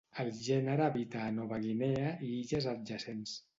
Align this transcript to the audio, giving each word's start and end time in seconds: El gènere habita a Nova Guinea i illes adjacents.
El 0.21 0.29
gènere 0.45 0.85
habita 0.85 1.21
a 1.27 1.35
Nova 1.37 1.61
Guinea 1.67 2.09
i 2.31 2.33
illes 2.41 2.71
adjacents. 2.75 3.39